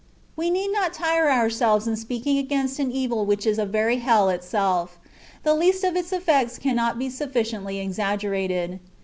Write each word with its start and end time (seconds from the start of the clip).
We 0.35 0.49
need 0.49 0.69
not 0.69 0.93
tire 0.95 1.29
ourselves 1.29 1.85
in 1.85 1.95
speaking 1.95 2.39
against 2.39 2.79
an 2.79 2.91
evil 2.91 3.23
which 3.23 3.45
is 3.45 3.59
a 3.59 3.67
very 3.67 3.97
hell 3.97 4.29
itself, 4.29 4.97
the 5.43 5.53
least 5.53 5.83
of 5.83 5.95
its 5.95 6.11
effects 6.11 6.57
cannot 6.57 6.97
be 6.97 7.07
sufficiently 7.07 7.79
exaggerated. 7.79 8.79